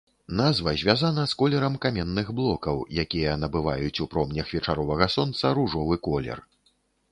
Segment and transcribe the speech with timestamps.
[0.37, 6.45] Назва звязана з колерам каменных блокаў, якія набываюць ў промнях вечаровага сонца ружовы колер.